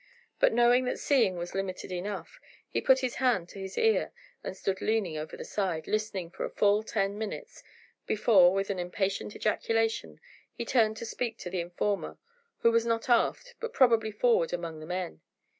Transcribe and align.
But 0.39 0.51
knowing 0.51 0.85
that 0.85 0.97
seeing 0.97 1.35
was 1.37 1.53
limited 1.53 1.91
enough, 1.91 2.39
he 2.67 2.81
put 2.81 3.01
his 3.01 3.17
hand 3.17 3.47
to 3.49 3.59
his 3.59 3.77
ear 3.77 4.11
and 4.43 4.57
stood 4.57 4.81
leaning 4.81 5.15
over 5.15 5.37
the 5.37 5.45
side, 5.45 5.85
listening 5.85 6.31
for 6.31 6.43
a 6.43 6.49
full 6.49 6.81
ten 6.81 7.19
minutes, 7.19 7.61
before, 8.07 8.51
with 8.51 8.71
an 8.71 8.79
impatient 8.79 9.35
ejaculation, 9.35 10.19
he 10.51 10.65
turned 10.65 10.97
to 10.97 11.05
speak 11.05 11.37
to 11.37 11.51
the 11.51 11.61
informer, 11.61 12.17
who 12.61 12.71
was 12.71 12.83
not 12.87 13.09
aft 13.09 13.53
but 13.59 13.73
probably 13.73 14.09
forward 14.09 14.51
among 14.53 14.79
the 14.79 14.87
men. 14.87 15.21